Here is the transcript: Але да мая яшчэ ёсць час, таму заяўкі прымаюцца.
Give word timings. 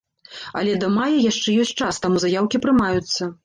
Але 0.61 0.73
да 0.83 0.89
мая 0.95 1.11
яшчэ 1.29 1.55
ёсць 1.67 1.77
час, 1.85 2.03
таму 2.09 2.25
заяўкі 2.27 2.67
прымаюцца. 2.69 3.33